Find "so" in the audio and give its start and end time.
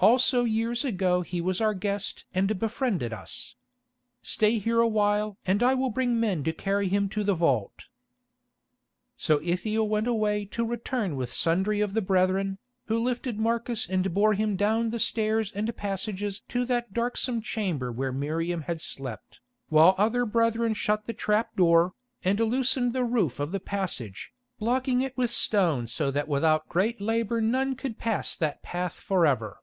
9.16-9.40, 25.88-26.08